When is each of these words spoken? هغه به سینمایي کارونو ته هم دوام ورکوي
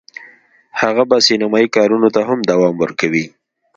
هغه 0.81 1.03
به 1.09 1.17
سینمایي 1.27 1.67
کارونو 1.75 2.09
ته 2.15 2.21
هم 2.29 2.39
دوام 2.49 2.75
ورکوي 2.77 3.25